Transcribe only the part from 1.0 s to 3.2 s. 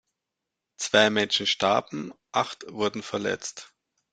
Menschen starben, acht wurden